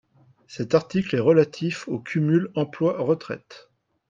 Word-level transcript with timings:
Cet 0.47 0.73
article 0.73 1.15
est 1.15 1.19
relatif 1.19 1.87
au 1.87 1.99
cumul 1.99 2.49
emploi-retraite. 2.55 3.69